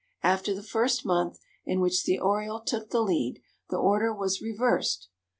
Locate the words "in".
1.63-1.79